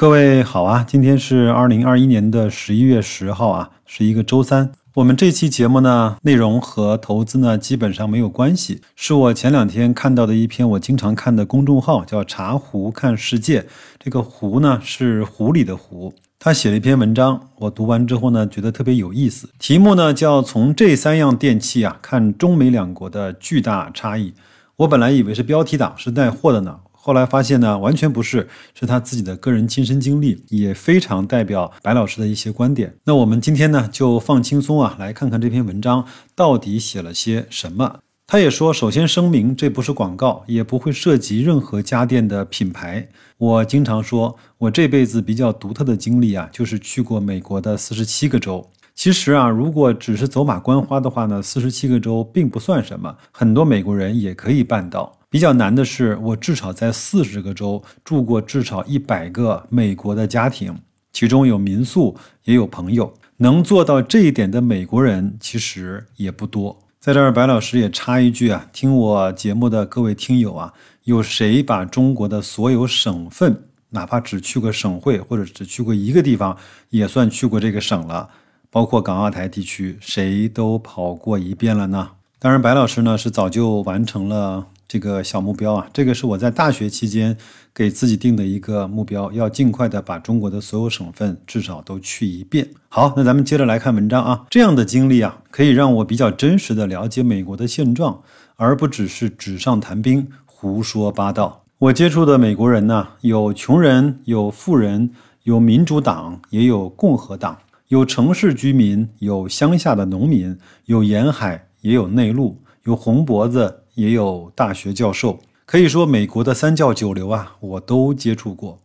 [0.00, 4.70] 各位好啊，今天是二零二一年的十一月十号啊，是一个周三。
[4.94, 13.66] 我们这期节目呢，内容和投资呢基本上没有关系，是我前两天看到的一篇我经常看的公众号，叫茶壶看世界。
[13.98, 19.48] 这个壶呢是壶里的壶，他写了一篇文章，我读完之后呢，觉得特别有意思。
[19.58, 24.32] 题目呢叫从这三样电器啊看中美两国的巨大差异。
[24.76, 26.78] 我本来以为是标题党，是带货的呢。
[27.08, 32.94] 后来发现呢，完全不是，是他自己的个人亲身经历，也非常代表白老师的一些观点。
[33.04, 38.00] 那我们今天呢，就放轻松啊，来看看这篇文章到底写了些什么。
[38.26, 43.08] 他也说，首先声明，这不是广告，也不会涉及任何家电的品牌。
[43.38, 48.68] 我经常说，我这辈子比较独特的经历啊，就是去过美国的四十七个州。
[48.94, 55.17] 其实啊，如果只是走马观花的话呢，四十七个州并不算什么，很多美国人也可以办到。
[55.30, 60.74] 比较难的是，我至少在四十个州住过至少一百个美国的家庭，
[61.12, 63.12] 其中有民宿，也有朋友。
[63.36, 66.78] 能做到这一点的美国人其实也不多。
[66.98, 70.72] 在这儿，白老师也插一句啊，听我节目的各位听友啊，
[71.04, 76.56] 有谁把中国的所有省份，哪怕只去过省会或者只去过一个地方，
[76.88, 78.30] 也算去过这个省了？
[78.70, 82.10] 包括港澳台地区，谁都跑过一遍了呢？
[82.38, 84.66] 当然，白老师呢是早就完成了。
[84.88, 87.36] 这个小目标啊，这个是我在大学期间
[87.74, 92.66] 给自己定的一个目标，要尽快的把中国的所有省份至少都去一遍。
[92.88, 94.46] 好，那咱们接着来看文章啊。
[94.48, 98.22] 这样的经历啊，可以让我比较真实的了解美国的现状，
[98.56, 101.64] 而不只是纸上谈兵、胡说八道。
[101.80, 105.10] 我接触的美国人呢，有穷人，有富人，
[105.42, 113.82] 有民主党，也有共和党，有城市居民，有乡下的农民，有沿海，也有内陆，有红脖子。
[113.98, 118.78] 也有大学教授，可以说美国的三教九流啊，我都接触过。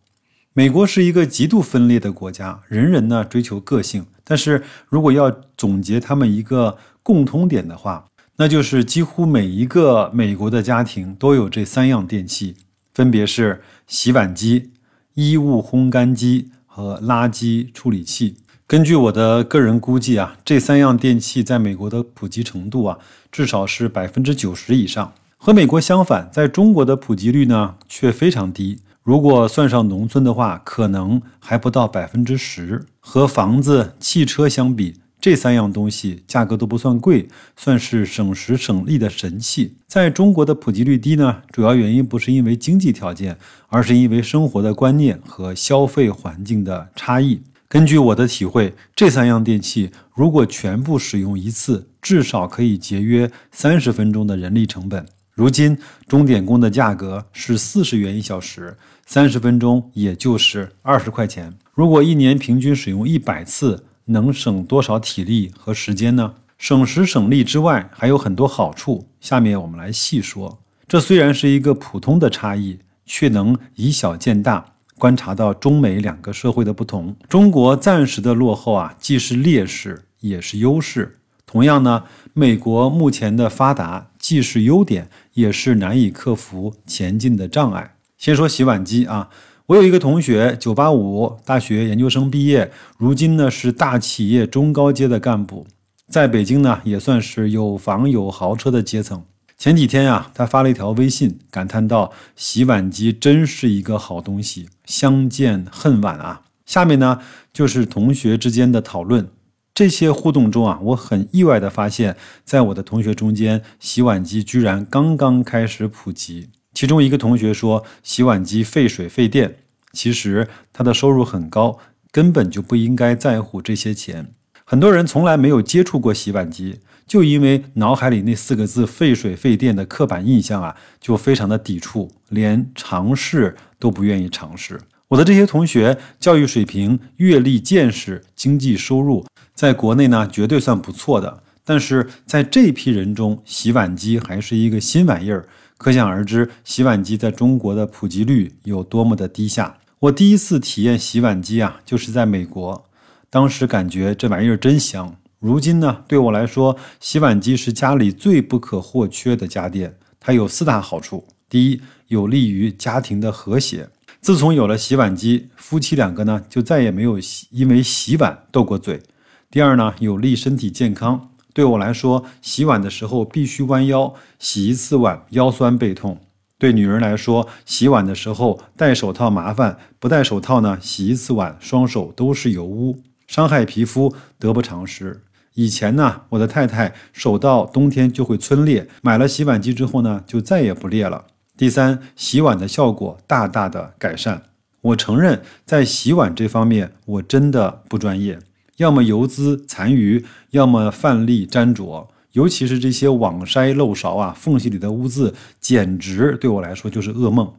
[0.52, 8.06] 美国是一个极度分裂的国家，人人呢追求个性，但是如果要总结他们一个共通点的话，
[8.38, 12.56] 那就是几乎每一个美国的家庭都有这三样电器，
[12.92, 14.72] 分别是洗碗机、
[15.14, 18.38] 衣物烘干机和垃圾处理器。
[18.66, 22.98] 根据我的个人估计啊，这三样电器在美国的普及程度啊，
[23.30, 25.12] 至少是百分之九十以上。
[25.36, 28.78] 和美国相反，在中国的普及率呢却非常低。
[29.02, 32.86] 如果算上农村的话，可能还不到百分之十。
[33.00, 39.76] 和房子、汽车相比，这三样东西价格都不算贵，算是省时省力的神器。
[39.86, 43.36] 在中国的普及率低呢，主要原因不是因为经济条件，
[43.68, 47.42] 而是因为生活的观念和消费环境的差异。
[47.74, 55.04] 根据我的体会，这三样电器如果全部使用一次，至少可以节约三十分钟的人力成本。
[55.32, 55.76] 如今
[56.06, 58.76] 钟点工的价格是四十元一小时，
[59.06, 61.52] 三十分钟也就是二十块钱。
[61.72, 66.34] 如果一年平均使用一百次，能省多少体力和时间呢？
[66.56, 69.08] 省时省力之外，还有很多好处。
[69.20, 70.60] 下面我们来细说。
[70.86, 74.73] 这虽然是一个普通的差异，却能以小见大。
[74.98, 81.18] 观察到中美两个社会的不同，中国暂时的落后啊，既是劣势也是优势。
[81.46, 87.94] 同样呢，美国目前的发达既是优点，也是难以克服前进的障碍。
[88.16, 89.28] 先说洗碗机啊，
[89.66, 95.66] 我有一个同学，九八五大学研究生毕业，如今呢是大企业中高阶的干部，
[96.08, 99.24] 在北京呢也算是有房有豪车的阶层。
[99.64, 107.20] 前几天呀，他发了一条微信，感叹道：“洗碗机真是一个好东西，相见恨晚啊！”下面呢，
[107.50, 109.30] 就是同学之间的讨论。
[109.72, 112.14] 这些互动中啊，我很意外的发现，
[112.44, 116.50] 在我的同学中间，洗碗机居然刚刚开始普及。
[116.74, 119.56] 其中一个同学说：“洗碗机费水费电。”
[119.94, 121.78] 其实他的收入很高，
[122.12, 124.34] 根本就不应该在乎这些钱。
[124.66, 126.80] 很多人从来没有接触过洗碗机。
[127.06, 134.80] 就因为脑海里那四个字“费水费电”的刻板印象啊，就非常的抵触，连尝试都不愿意尝试。
[135.08, 139.24] 我的这些同学教育水平、阅历、见识、经济收入，
[139.54, 145.46] 在国内呢绝对算不错的，但是在这批人中，洗碗机还是一个新玩意儿，
[145.76, 149.76] 可想而知，洗碗机在中国的普及率有多么的低下。
[150.00, 152.84] 我第一次体验洗碗机啊，就是在美国，
[153.30, 155.14] 当时感觉这玩意儿真香。
[155.44, 159.98] 如今呢，对我来说，洗碗机是家里最不可或缺的家电。
[160.18, 163.90] 它有四大好处：第一，有利于家庭的和谐。
[164.22, 167.18] 自从有了洗碗机，夫妻两个呢就再也没有
[167.50, 169.02] 因为洗碗斗过嘴。
[169.50, 171.28] 第二呢，有利身体健康。
[171.52, 176.18] 对我来说，洗碗的时候必须弯腰，洗一次碗腰酸背痛。
[176.58, 185.20] 对女人来说，洗碗的时候戴手套麻烦，不戴手套呢，洗一次碗双手都是油污，伤害皮肤，得不偿失。
[185.54, 191.26] 以前呢，我的太太手到冬天就会皴裂，买了洗碗机之后呢，就再也不裂了。
[191.56, 194.42] 第三，洗碗的效果大大的改善。
[194.80, 198.38] 我承认，在洗碗这方面我真的不专业，
[198.78, 207.54] 要么油渍残余，要么饭粒粘着，尤其是这些网筛漏勺啊，缝隙里的污渍，简直对我来说就是噩梦。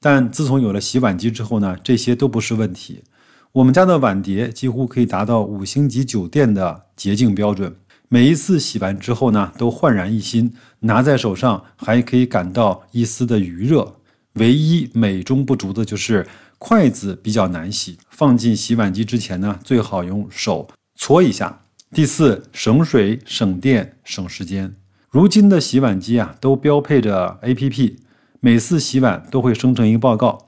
[0.00, 3.04] 但自从有了洗碗机之后呢，这些都不是问题。
[3.52, 7.74] 我们家的碗碟几乎可以达到五星级酒店的洁净标准，
[8.08, 13.96] 每一次洗完之后呢，都焕然一新，拿在手上还可以感到一丝的余热。
[14.34, 16.24] 唯一美中不足的就是
[16.58, 21.62] 筷子比较难洗，放进洗碗机之前呢，最好用手搓一下。
[21.92, 24.76] 第四，省水、省电、省时间。
[25.08, 27.96] 如今的洗碗机啊，都标配着 APP，
[28.38, 30.46] 每次洗碗都会生成一个报告。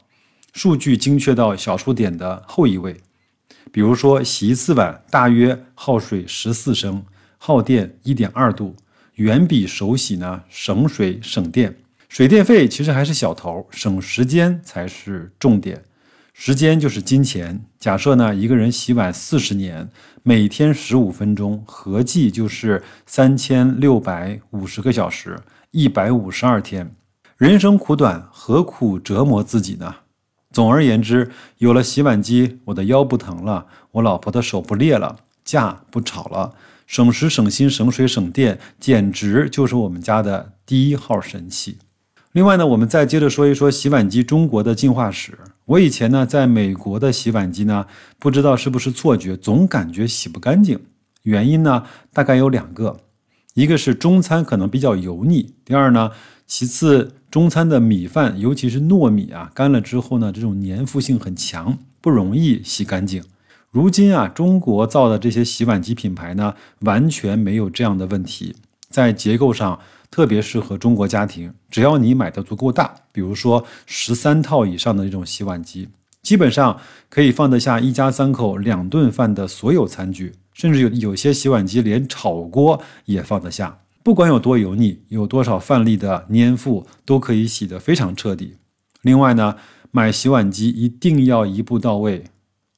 [0.52, 3.00] 数据精确到小数点的后一位，
[3.70, 7.02] 比如说洗一次碗大约耗水十四升，
[7.38, 8.76] 耗电一点二度，
[9.14, 11.74] 远比手洗呢省水省电。
[12.08, 15.82] 水电费其实还是小头，省时间才是重点。
[16.34, 17.64] 时间就是金钱。
[17.78, 19.88] 假设呢一个人洗碗四十年，
[20.22, 25.38] 每天十五分钟，合计就是三千六百五十个小时，
[25.70, 26.94] 一百五十二天。
[27.38, 29.94] 人生苦短，何苦折磨自己呢？
[30.52, 36.52] 总而言之，有了洗碗机，我的腰不疼了，我老婆的手不裂了，架不吵了，
[36.86, 41.78] 省时省心省水省电，简直就是我们家的第一号神器。
[42.32, 45.38] 另外呢，我们再接着说一说洗碗机中国的进化史。
[45.66, 47.86] 我以前呢，在美国的洗碗机呢，
[48.18, 50.78] 不知道是不是错觉，总感觉洗不干净。
[51.22, 53.00] 原因呢，大概有两个，
[53.54, 56.10] 一个是中餐可能比较油腻，第二呢，
[56.46, 57.14] 其次。
[57.32, 63.24] 中餐的米饭，尤其是糯米啊，干了之后呢，这种粘附性很强，不容易洗干净。
[63.70, 68.54] 如今啊，中国造的这些洗碗机品牌呢，完全没有这样的问题，
[68.90, 71.54] 在结构上特别适合中国家庭。
[71.70, 75.88] 只要你买的足够大，比如说十三套以上的这种洗碗机，
[76.20, 76.78] 基本上
[77.08, 83.78] 可以放得下一家三口两顿饭的所有餐具，甚至有有些洗碗机连炒锅也放得下。
[84.02, 88.56] 不管有多油腻，有多少饭粒的粘附，都可以洗得非常彻底。
[89.02, 89.56] 另外呢，
[89.90, 92.24] 买洗碗机一定要一步到位。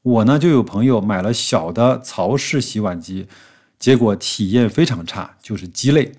[0.02, 3.26] 我呢就有朋友买了小的曹氏洗碗机，
[3.78, 6.12] 结果体验非常差，就是鸡肋。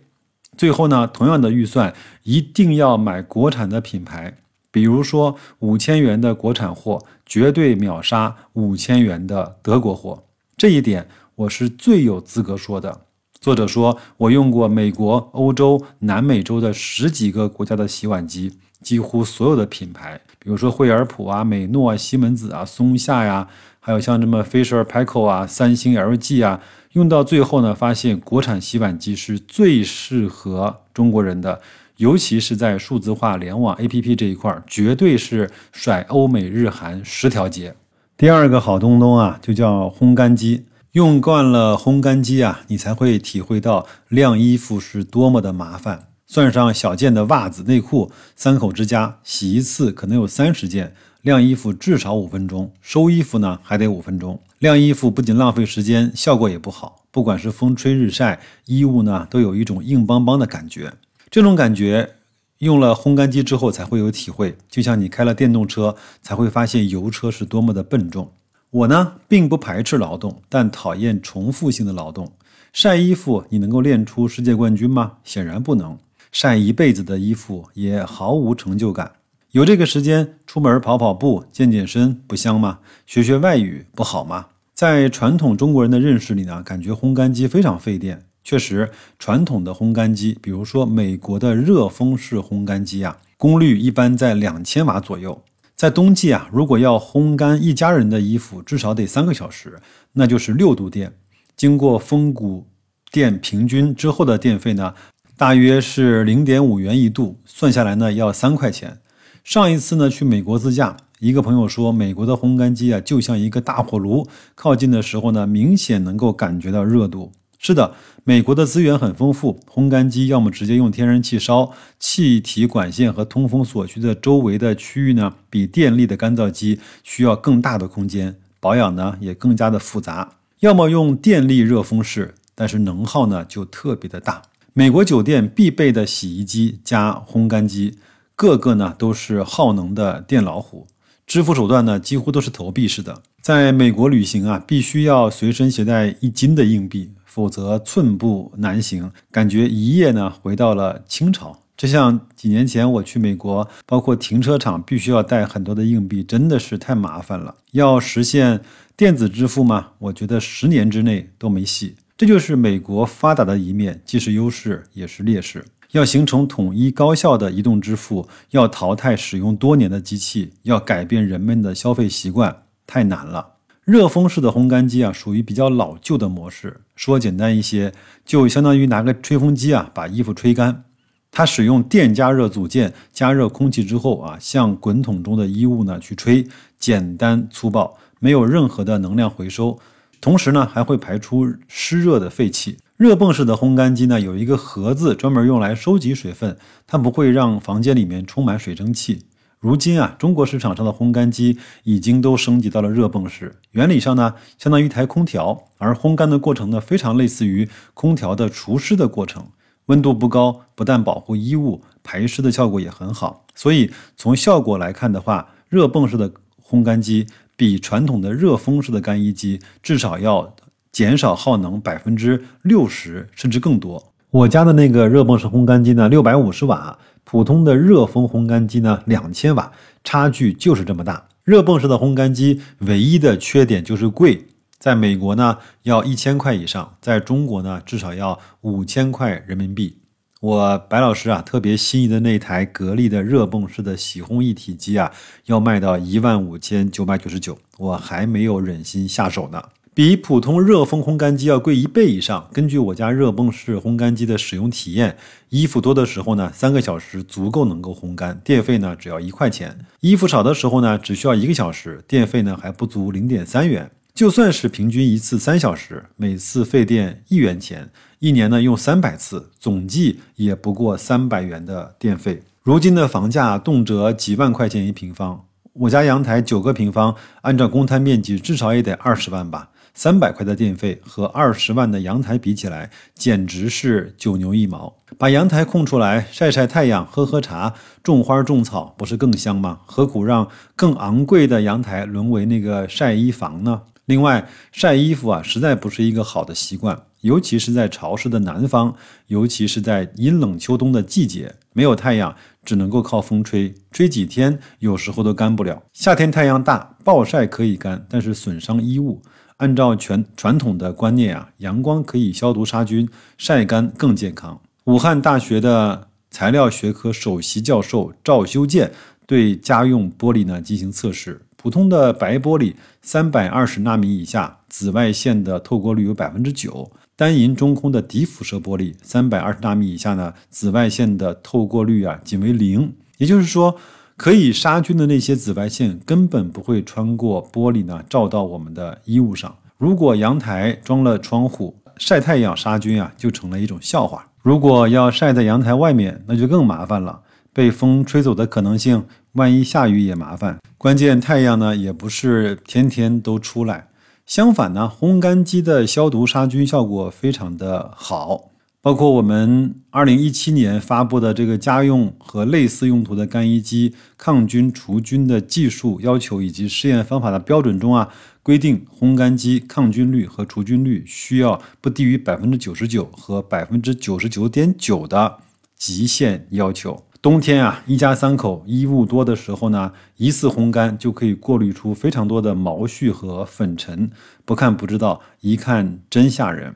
[0.57, 1.93] 最后呢，同样的预算，
[2.23, 4.37] 一定要买国产的品牌，
[4.71, 10.23] 比如说五千元的国产货，绝对秒杀五千元的德国货。
[10.57, 13.01] 这一点我是最有资格说的。
[13.41, 23.49] 作者说：“我用过美国、欧洲、南美洲的十几个国家的洗碗机，几乎所有的品牌，比如说惠而浦啊、美诺啊、西门子啊、松下呀，
[23.81, 26.61] 还有像什么 Fisher Paykel 啊、三星、LG 啊，
[26.93, 31.59] 用到最后呢，发现国产洗碗机是最适合中国人的，
[31.97, 37.75] 尤其是在数字化、联网、APP 这一块，绝对是甩欧美日韩十条街。
[38.15, 40.63] 第二个好东东啊，就叫烘干机。”
[40.95, 46.07] 用惯了烘干机啊，你才会体会到晾衣服是多么的麻烦。
[46.25, 54.39] 算上小件的袜子、内裤，三口之家洗一次可能有三十件，晾衣服至少五分钟，收衣服呢还得五分钟。
[54.59, 57.03] 晾衣服不仅浪费时间，效果也不好。
[57.11, 60.93] 不管是风吹日晒，衣物呢都有一种硬邦邦的感觉。
[61.29, 62.11] 这种感觉
[62.59, 68.31] 用了烘干机之后才会有体会，就像你开了电动车才会发现油车是多么的笨重。
[68.75, 72.29] 我呢，并不排斥劳动，但讨厌重复性的劳动。
[72.73, 75.13] 晒衣服，你能够练出世界冠军吗？
[75.23, 75.97] 显然不能。
[76.29, 79.13] 晒一辈子的衣服也毫无成就感。
[79.51, 82.79] 有这个时间，出门跑跑步、健健身，不香吗？
[83.05, 84.47] 学学外语，不好吗？
[84.73, 88.25] 在传统中国人的认识里呢，感觉烘干机非常费电。
[88.43, 95.41] 确实，传统的烘干机，比如说美国的热风式烘干机啊，功率一般在两千瓦左右。
[95.75, 99.77] 在冬季啊，如果要烘干一家人的衣服，至少得三个小时，
[100.13, 101.13] 那就是六度电。
[101.57, 102.67] 经过风谷
[103.11, 104.93] 电平均之后的电费呢，
[105.35, 108.99] 大约是零点五元一度，算下来呢要三块钱。
[109.43, 117.33] 上一次呢去美国自驾，一个朋友说，美国的烘干机啊就像一个大火炉，靠近的时候呢，明显能够感觉到热度。
[117.67, 134.43] 是的，美国的资源很丰富，烘干机要么直接用天然气烧，气体管线和通风所需的周围的区域呢，比电力的干燥机需要更大的空间，保养呢也更加的复杂；要么用电力热风式，但是能耗呢就特别的大。
[134.73, 137.95] 美国酒店必备的洗衣机加烘干机，
[138.35, 140.85] 个个呢都是耗能的电老虎。
[141.25, 143.23] 支付手段呢几乎都是投币式的。
[143.41, 149.11] 在美国旅行啊，必须要随身携带一斤的硬币，否则寸步难行。
[149.29, 151.59] 感觉一夜呢回到了清朝。
[151.75, 157.55] 这像几年前我去美国，包括停车场必须要带很多的硬币，真的是太麻烦了。
[157.73, 158.61] 要实现
[158.95, 159.87] 电子支付吗？
[159.99, 161.97] 我觉得十年之内都没戏。
[162.15, 165.65] 这就是美国发达的一面，既是优势也是劣势。
[165.91, 173.54] 要形成统一高效的移动支付，要淘汰使用多年的机器，要改变人们的消费习惯，太难了。
[173.85, 176.81] 热风式的烘干机啊，属于比较老旧的模式。
[176.95, 177.93] 说简单一些，
[178.25, 180.85] 就相当于拿个吹风机啊，把衣服吹干。
[181.29, 186.47] 它使用电加热组件加热空气之后啊，向滚筒中的衣物呢去吹，
[186.79, 189.77] 简单粗暴，没有任何的能量回收，
[190.19, 192.79] 同时呢还会排出湿热的废气。
[192.97, 199.25] 热泵式的烘干机呢有一个盒子专门用来收集水分，它不会让房间里面充满水蒸气。
[199.65, 209.47] 如今啊，中国市场上的烘干机已经都升级到了热泵式，原理上呢相当于一台空调，而烘干的过程呢非常类似于空调的除湿的过程。
[209.87, 213.43] 温度不高，不但保护衣物，排湿的效果也很好。
[213.55, 216.31] 所以从效果来看的话，热泵式的
[216.63, 220.53] 烘干机比传统的热风式的干衣机至少要
[220.91, 224.11] 减少耗能百分之六十，甚至更多。
[224.29, 229.71] 我家的那个热泵式烘干机呢，六百五十瓦，普通的热风烘干机呢，两千瓦，
[230.03, 231.27] 差距就是这么大。
[231.43, 234.47] 热泵式的烘干机唯一的缺点就是贵。
[234.79, 239.97] 在美国呢，要一千块以上；在中国呢，至少要五千块人民币。
[240.41, 245.11] 我白老师啊，特别心仪的那台格力的热泵式的洗烘一体机啊，
[245.45, 249.63] 要卖到一万五千九百九十九，我还没有忍心下手呢。
[249.95, 252.49] 比普通热风烘干机要贵一倍以上。
[252.51, 255.15] 根据我家热泵式烘干机的使用体验，
[255.47, 259.69] 衣服多的时候呢，三个小时足够能够烘干，电费呢只要一块钱；
[260.01, 263.89] 衣服少的时候呢，只需要一个小时，电费呢还不足零点三元。
[264.13, 272.43] 就算是平均一次三小时，每次费电一元钱，一年呢用三百次，总计也不过三百元的电费。
[272.63, 279.69] 如今的房价动辄几万块钱一平方，我家阳台九个平方，按照公摊面积至少也得二十万吧。
[279.95, 284.97] 三百块的电费和二十万的阳台比起来，简直是九牛一毛。
[285.17, 287.73] 把阳台空出来晒晒太阳、喝喝茶、
[288.03, 289.79] 种花种草，不是更香吗？
[289.85, 293.83] 何苦让更昂贵的阳台沦为那个晒衣房呢？
[294.05, 298.93] 另外，晒衣服啊，实在不是一个好的习惯，尤其是在潮湿的南方，
[299.27, 305.81] 尤其是在阴冷秋冬的季节，没有太阳，只能够靠风吹，吹几天，有时候都干不了。
[305.93, 309.23] 夏天太阳大，暴晒可以干，但是损伤衣物。
[309.57, 313.07] 按照全传统的观念啊，阳光可以消毒杀菌，
[313.37, 314.59] 晒干更健康。
[314.85, 318.91] 武汉大学的材料学科首席教授赵修建
[319.25, 321.41] 对家用玻璃呢进行测试。
[321.55, 332.93] 普通的白玻璃三百二十纳米以下，紫外线的透过率有百分之九；单银中空的低辐射玻璃三百二十纳米以下呢，紫外线的透过率啊仅为零。
[333.17, 333.75] 也就是说，
[334.17, 339.53] 可以杀菌的那些紫外线根本不会穿过玻璃呢，照到我们的衣物上。
[339.77, 344.25] 如果阳台装了窗户，晒太阳杀菌啊，就成了一种笑话。
[344.41, 347.21] 如果要晒在阳台外面，那就更麻烦了。
[347.51, 350.59] 被风吹走的可能性，万一下雨也麻烦。
[350.77, 353.87] 关键太阳呢，也不是天天都出来。
[354.25, 358.51] 相反呢，烘干机的消毒杀菌效果非常的好。
[358.85, 368.09] 包括我们二零一七年发布的这个家用和类似用途的干衣机抗菌除菌的技术要求以及试验方法的标准中啊，
[368.43, 375.39] 规定烘干机抗菌率和除菌率需要不低于百分之九十九和百分之九十九点九的
[375.75, 377.05] 极限要求。
[377.23, 384.11] 冬天啊，一家三口衣物多的时候呢，一次烘干就可以过滤出非常多的毛絮和粉尘，
[384.45, 386.75] 不看不知道，一看真吓人。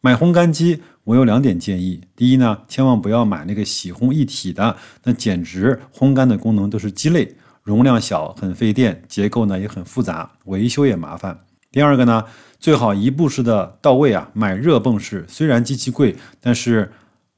[0.00, 11.38] 买烘干机，我有两点建议：第一呢，千万不要买那个洗烘一体的，那简直烘干的功能都是鸡肋，容量小，很费电，结构呢也很复杂，维修也麻烦。
[11.70, 12.24] 第二个呢，
[12.58, 16.90] 最好一步式的到位啊，买热泵式，虽然机器贵，但是。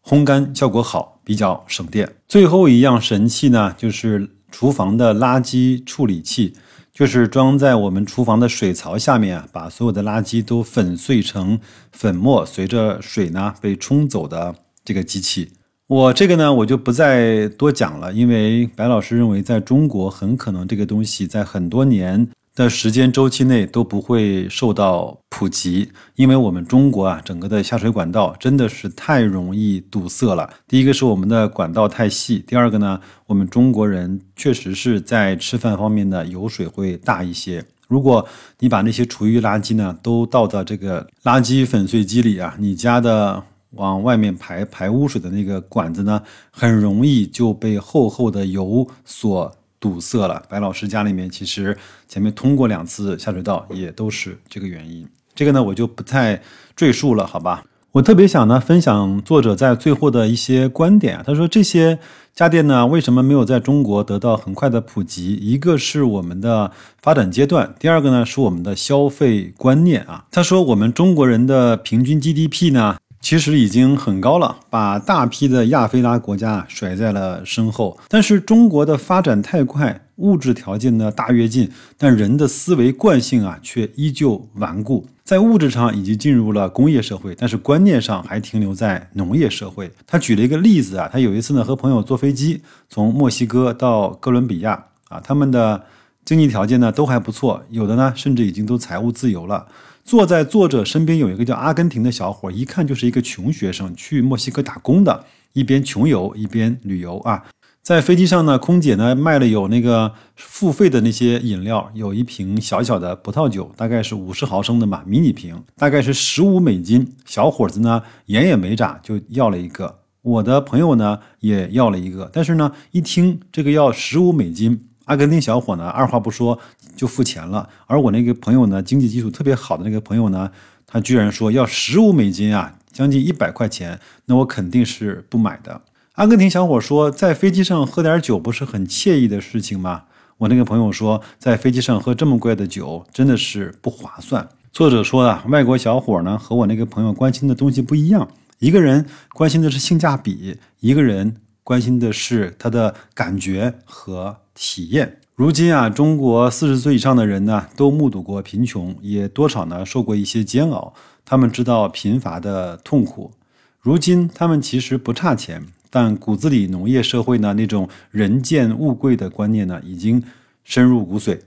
[0.08, 2.08] 烘干效果好，比较省电。
[2.28, 6.54] 最后一样神器呢，就是厨房的垃圾处理器，
[6.96, 11.60] 就是装在我们厨房的水槽下面，把所有的垃圾都粉碎成
[11.92, 15.50] 粉末，随着水呢被冲走的这个机器。
[15.88, 22.26] 我这个呢，我就不再多讲了，因为白老师认为，在中国很可能这个东西在很多年
[22.56, 30.48] 的时间周期内都不会受到普及，因为我们中国啊，整个的下水管道真的是太容易堵塞了。
[30.66, 37.62] 第一个是我们的管道太细，第二个呢，我们中国人确实是在吃饭方面呢油水会大一些。
[37.88, 38.26] 如果
[38.60, 49.54] 你把那些厨余垃圾呢都倒到这个垃圾粉碎机里啊，你家的往外面排排污水的那个管子呢，很容易就被厚厚的油所。
[49.88, 51.76] 堵塞了，白老师家里面其实
[52.08, 55.06] 前面通过两次下水道，也都是这个原因。
[55.34, 56.42] 这个呢，我就不太
[56.74, 57.64] 赘述了，好吧？
[57.92, 61.22] 我特别想呢分享作者在最后的一些观点啊。
[61.26, 61.98] 他说这些
[62.34, 65.34] 家电呢，为什么没有在中国得到很快的普及？
[65.34, 70.26] 一个是我们的发展阶段，第二个呢是我们的消费观念啊。
[70.30, 72.96] 他说我们中国人的平均 GDP 呢。
[73.28, 77.99] 其实已经很高了，把大批的亚非拉国家甩在了身后。
[78.09, 81.68] 但是中国的发展太快，物质条件呢大跃进，
[81.99, 85.04] 但人的思维惯性啊却依旧顽固。
[85.25, 89.90] 在物质上已经进入了工业社会，但是观念上还停留在农业社会。
[90.06, 95.83] 他举了一个例子啊，他有一次呢和朋友坐飞机从墨西哥到哥伦比亚啊，他们的
[96.25, 99.66] 经济条件呢都还不错，有的呢甚至已经都财务自由了。
[100.06, 107.42] 坐在作者身边有一个叫阿根廷的小伙，一看就是一个穷学生，去墨西哥打工的，一边穷游一边旅游啊。
[107.82, 117.12] 在飞机上呢，空姐呢卖了有那个付费的那些饮料，有一瓶小小的葡萄酒，大概是五十毫升的嘛，迷你瓶，大概是十五美金。
[117.25, 124.86] 小伙子呢眼也没眨就要了一个，我的朋友呢也要了一个，但是呢一听这个要十五美金。
[125.06, 126.58] 阿根廷小伙呢，二话不说
[126.94, 127.68] 就付钱了。
[127.86, 130.50] 而我那个朋友呢，经济基础特别好的那个朋友呢，
[130.86, 135.80] 他居然说要十五美金啊，将近一百块钱，那我肯定是不买的。
[136.14, 140.04] 阿根廷小伙说，在飞机上喝点酒不是很惬意的事情吗？
[140.38, 144.48] 我那个朋友说，在飞机上喝这么贵的酒真的是不划算。
[144.72, 154.38] 作者说啊，外国小伙呢和我那个朋友关心的东西不一样，一个人关心的是性价比，一个人关心的是他的感觉和。
[154.56, 155.21] 体验。
[155.36, 160.95] 如今啊，中国四十岁以上的人呢，都目睹过贫穷，也多少呢受过一些煎熬。
[161.26, 163.32] 他们知道贫乏的痛苦。
[163.80, 170.23] 如今他们其实不差钱，但骨子里农业社会呢那种人贱物贵的观念呢，已经
[170.64, 171.38] 深入骨髓。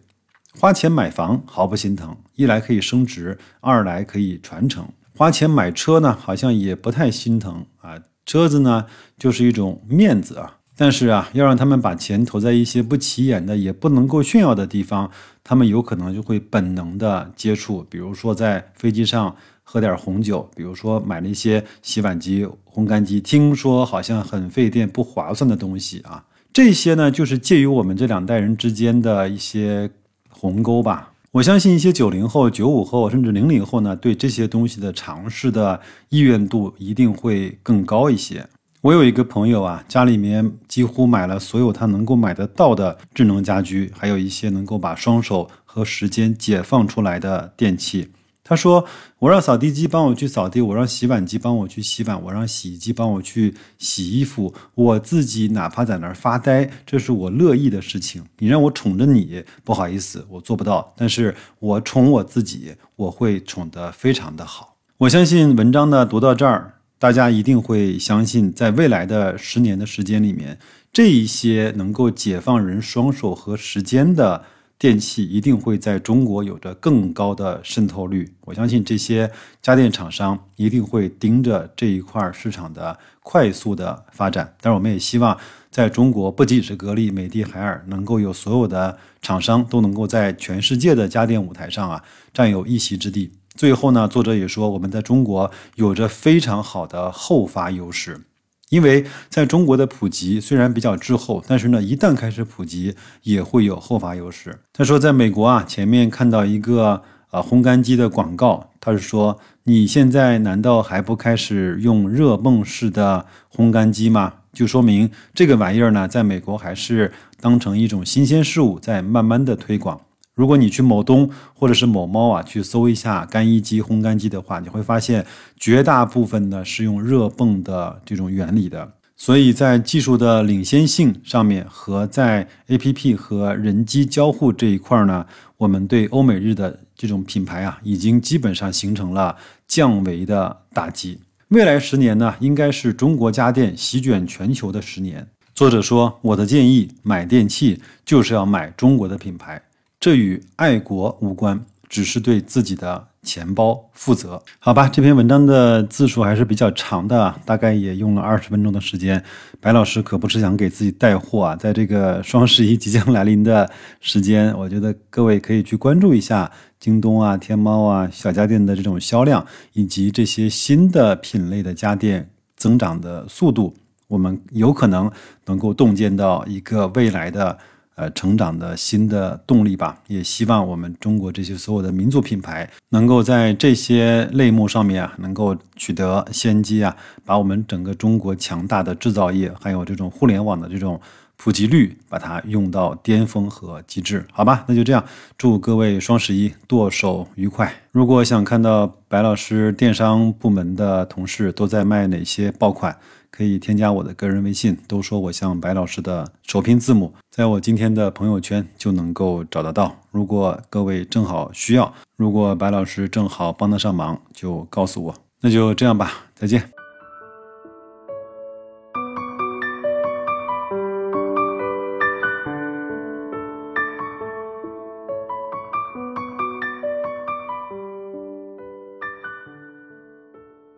[0.60, 4.88] 花钱买房毫不心疼，一来可以升值，二来可以传承。
[5.18, 8.00] 花钱买车呢，好像也不太心疼啊。
[8.26, 8.86] 车子呢，
[9.18, 10.59] 就是一种面子啊。
[10.82, 15.12] 但是啊，要让他们把钱投在一些不起眼的、也不能够炫耀的地方，
[15.44, 17.86] 他们有可能就会本能的接触。
[17.90, 26.24] 比如说在飞机上喝点红酒，比如说买了一些洗碗机、烘干机，听说好像很费电、不划算的东西啊。
[26.54, 29.92] 这些呢，就是介于我们这两代人之间的一些
[30.30, 31.12] 鸿沟吧。
[31.32, 38.48] 我相信一些九零后、九五后甚至零零后呢，对这些东西的尝试的意愿度一定会更高一些。
[38.82, 48.12] 我有一个朋友啊，家里面几乎买了所有他能够买得到的智能家居，还有一些能够把双手和时间解放出来的电器。
[48.42, 48.86] 他说
[49.20, 54.54] ：“我让扫地机帮我去扫地，我让洗碗机帮我去洗碗，我让洗衣机帮我去洗衣服。
[54.74, 58.24] 我自己哪怕在那儿发呆，这是我乐意的事情。
[58.38, 60.94] 你让我宠着你，不好意思，我做不到。
[60.96, 64.78] 但是我宠我自己，我会宠得非常的好。
[65.00, 70.60] 我相信文章呢，读到这儿。”大家一定会相信，在未来的十年的时间里面，
[70.92, 74.44] 这一些能够解放人双手和时间的
[74.78, 78.30] 电器，一定会在中国有着更高的渗透率。
[78.42, 79.32] 我相信这些
[79.62, 84.54] 家电厂商一定会盯着这一块市场的快速的发展。
[84.60, 85.38] 但是，我们也希望
[85.72, 93.32] 在中国，不仅是格力、美的、海尔，能够有所有的厂商都能够在全世界的家电舞台上啊，占有一席之地。
[93.60, 98.22] 最后呢，作者也说，我们在中国有着非常好的后发优势，
[98.70, 104.58] 因为在中国的普及虽然比较滞后，但是呢，一旦开始普及，也会有后发优势。
[104.72, 114.36] 他说，在美国啊，前面看到一个呃烘干机的广告，他是说，你现在难道还不开始用热泵式的烘干机吗？
[114.54, 120.00] 就说明这个玩意儿呢，在美国还是当成一种新鲜事物在慢慢的推广。
[120.40, 125.26] 如果你去某东或者是某猫啊，去搜一下干衣机、烘干机的话，你会发现
[125.58, 128.90] 绝大部分呢是用热泵的这种原理的。
[129.18, 135.26] 所以在技术的领先性上面和在 APP 和人机交互这一块呢，
[135.58, 139.36] 我们对欧美日的这种品牌啊，已经基本上形成了
[139.68, 141.20] 降维的打击。
[141.50, 145.28] 未来十年呢，应该是中国家电席卷全球的十年。
[145.54, 149.62] 作者说，我的建议，买电器就是要买中国的品牌。
[150.00, 154.42] 这与爱国无关，只是对自己的钱包负责。
[154.58, 159.22] 好吧，这篇文章的字数还是比较长的，大概也用了二十分钟的时间。
[159.60, 173.76] 白老师可不是想给自己带货啊，在这个双十一即将来临的时间，我觉得各位可以去关注一下京东啊、天猫啊、小家电的这种销量，以及这些新的品类的家电增长的速度，
[174.08, 175.12] 我们有可能
[175.48, 177.58] 能够洞见到一个未来的。
[178.00, 190.98] 呃，成长的新的动力吧，也希望我们中国这些所有的民族品牌能够在这些类目上面啊，能够取得先机啊，把我们整个中国强大的制造业，还有这种互联网的这种
[191.36, 194.64] 普及率，把它用到巅峰和极致，好吧？
[194.66, 195.04] 那就这样，
[195.38, 197.70] 祝各位双十一剁手愉快。
[197.92, 202.96] 如果想看到白老师电商部门的同事都在卖哪些爆款？
[203.32, 209.96] 可以添加我的个人微信，都说我像白老师的首拼字母，在我今天的朋友圈就能够找得到。
[210.12, 215.16] 如果各位正好需要，如果白老师正好帮得上忙，就告诉我。
[215.42, 216.79] 那就这样吧，再见。